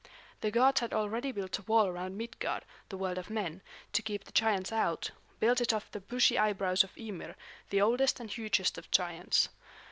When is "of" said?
3.19-3.29, 5.73-5.91, 6.83-6.97, 8.79-8.89